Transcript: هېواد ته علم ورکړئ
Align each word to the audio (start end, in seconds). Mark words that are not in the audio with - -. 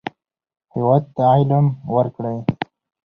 هېواد 0.73 1.03
ته 1.15 1.21
علم 1.33 1.65
ورکړئ 1.95 2.37